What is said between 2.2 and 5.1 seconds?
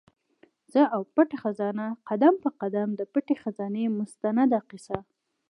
په قدم د پټي خزانې مستنده کیسه